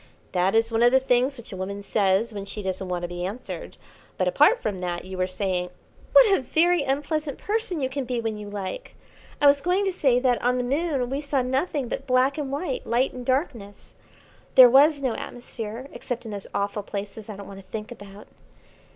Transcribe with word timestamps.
"That 0.31 0.55
is 0.55 0.71
one 0.71 0.81
of 0.81 0.91
the 0.91 0.99
things 0.99 1.37
which 1.37 1.53
a 1.53 1.55
woman 1.55 1.83
says 1.83 2.33
when 2.33 2.45
she 2.45 2.63
doesn't 2.63 2.89
want 2.89 3.03
to 3.03 3.07
be 3.07 3.23
answered; 3.23 3.77
but, 4.17 4.27
apart 4.27 4.59
from 4.59 4.79
that, 4.79 5.05
you 5.05 5.15
were 5.15 5.27
saying" 5.27 5.69
"What 6.13 6.35
a 6.35 6.41
very 6.41 6.81
unpleasant 6.81 7.37
person 7.37 7.81
you 7.81 7.87
can 7.87 8.05
be 8.05 8.19
when 8.19 8.35
you 8.35 8.49
like! 8.49 8.95
I 9.39 9.45
was 9.45 9.61
going 9.61 9.85
to 9.85 9.93
say 9.93 10.17
that 10.17 10.43
on 10.43 10.57
the 10.57 10.63
Moon 10.63 11.11
we 11.11 11.21
saw 11.21 11.43
nothing 11.43 11.87
but 11.87 12.07
black 12.07 12.39
and 12.39 12.51
white, 12.51 12.87
light 12.87 13.13
and 13.13 13.23
darkness. 13.23 13.93
There 14.55 14.71
was 14.71 15.03
no 15.03 15.13
atmosphere, 15.15 15.87
except 15.93 16.25
in 16.25 16.31
those 16.31 16.47
awful 16.51 16.81
places 16.81 17.29
I 17.29 17.35
don't 17.35 17.47
want 17.47 17.59
to 17.59 17.65
think 17.71 17.91
about. 17.91 18.25